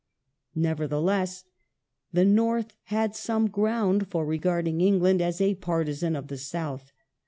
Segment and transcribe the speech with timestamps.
[0.55, 1.43] Nevertheless,
[2.11, 6.91] the North had some ground for regarding England as a partisan of the South.